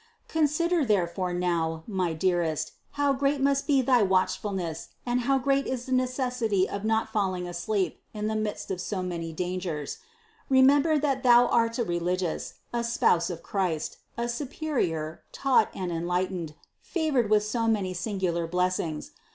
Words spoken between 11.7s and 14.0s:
a religious, a spouse of Christ,